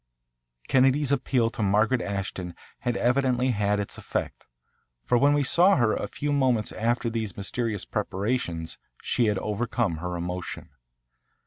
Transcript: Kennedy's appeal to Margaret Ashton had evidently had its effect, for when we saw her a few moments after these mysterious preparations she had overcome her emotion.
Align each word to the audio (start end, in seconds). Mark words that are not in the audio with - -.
Kennedy's 0.67 1.11
appeal 1.11 1.51
to 1.51 1.61
Margaret 1.61 2.01
Ashton 2.01 2.55
had 2.79 2.97
evidently 2.97 3.51
had 3.51 3.79
its 3.79 3.99
effect, 3.99 4.47
for 5.05 5.15
when 5.15 5.33
we 5.35 5.43
saw 5.43 5.75
her 5.75 5.93
a 5.93 6.07
few 6.07 6.31
moments 6.31 6.71
after 6.71 7.07
these 7.07 7.37
mysterious 7.37 7.85
preparations 7.85 8.79
she 9.03 9.25
had 9.25 9.37
overcome 9.37 9.97
her 9.97 10.15
emotion. 10.17 10.69